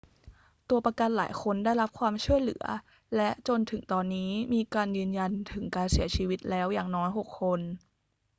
[0.69, 2.65] ตัวประกันหลายคนได้รับความช่วยเหลือ
[3.15, 7.59] และจนถึงตอนนี้มีการยืนยันถึงการเสียชีวิตแล้วอย่างน้อย 6 คน